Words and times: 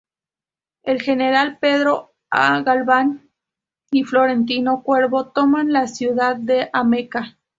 El 0.81 0.99
general 0.99 1.59
Pedro 1.59 2.13
A. 2.31 2.61
Galván 2.63 3.29
y 3.91 4.03
Florentino 4.03 4.81
Cuervo, 4.81 5.27
toman 5.27 5.71
la 5.71 5.85
ciudad 5.85 6.37
de 6.37 6.71
Ameca. 6.73 7.37